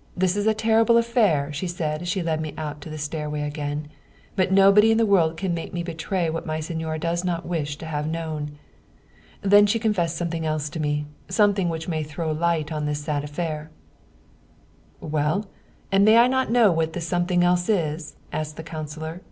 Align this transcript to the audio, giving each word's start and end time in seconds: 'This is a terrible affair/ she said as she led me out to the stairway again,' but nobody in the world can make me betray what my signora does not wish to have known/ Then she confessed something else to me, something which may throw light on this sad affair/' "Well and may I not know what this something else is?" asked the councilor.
'This 0.22 0.36
is 0.36 0.48
a 0.48 0.54
terrible 0.54 0.96
affair/ 0.98 1.52
she 1.52 1.68
said 1.68 2.02
as 2.02 2.08
she 2.08 2.20
led 2.20 2.40
me 2.40 2.52
out 2.58 2.80
to 2.80 2.90
the 2.90 2.98
stairway 2.98 3.42
again,' 3.42 3.86
but 4.34 4.50
nobody 4.50 4.90
in 4.90 4.98
the 4.98 5.06
world 5.06 5.36
can 5.36 5.54
make 5.54 5.72
me 5.72 5.84
betray 5.84 6.28
what 6.28 6.44
my 6.44 6.58
signora 6.58 6.98
does 6.98 7.24
not 7.24 7.46
wish 7.46 7.76
to 7.76 7.86
have 7.86 8.08
known/ 8.08 8.58
Then 9.40 9.66
she 9.66 9.78
confessed 9.78 10.16
something 10.16 10.44
else 10.44 10.68
to 10.70 10.80
me, 10.80 11.06
something 11.28 11.68
which 11.68 11.86
may 11.86 12.02
throw 12.02 12.32
light 12.32 12.72
on 12.72 12.86
this 12.86 13.04
sad 13.04 13.22
affair/' 13.22 13.68
"Well 15.00 15.46
and 15.92 16.04
may 16.04 16.16
I 16.16 16.26
not 16.26 16.50
know 16.50 16.72
what 16.72 16.92
this 16.92 17.06
something 17.06 17.44
else 17.44 17.68
is?" 17.68 18.16
asked 18.32 18.56
the 18.56 18.64
councilor. 18.64 19.22